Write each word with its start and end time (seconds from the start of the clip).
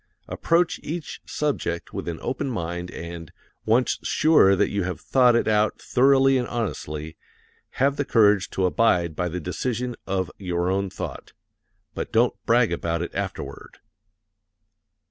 Approach 0.27 0.79
each 0.81 1.21
subject 1.27 1.93
with 1.93 2.07
an 2.07 2.17
open 2.23 2.49
mind 2.49 2.89
and 2.89 3.31
once 3.67 3.99
sure 4.01 4.55
that 4.55 4.71
you 4.71 4.81
have 4.81 4.99
thought 4.99 5.35
it 5.35 5.47
out 5.47 5.79
thoroughly 5.79 6.39
and 6.39 6.47
honestly 6.47 7.17
have 7.73 7.97
the 7.97 8.03
courage 8.03 8.49
to 8.49 8.65
abide 8.65 9.15
by 9.15 9.29
the 9.29 9.39
decision 9.39 9.95
of 10.07 10.31
your 10.39 10.71
own 10.71 10.89
thought. 10.89 11.33
But 11.93 12.11
don't 12.11 12.33
brag 12.47 12.71
about 12.73 13.03
it 13.03 13.13
afterward. 13.13 13.77